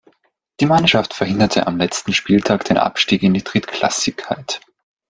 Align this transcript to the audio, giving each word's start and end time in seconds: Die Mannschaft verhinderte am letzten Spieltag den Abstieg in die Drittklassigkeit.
Die 0.59 0.65
Mannschaft 0.65 1.13
verhinderte 1.13 1.67
am 1.67 1.77
letzten 1.77 2.11
Spieltag 2.11 2.65
den 2.65 2.79
Abstieg 2.79 3.21
in 3.21 3.35
die 3.35 3.43
Drittklassigkeit. 3.43 4.59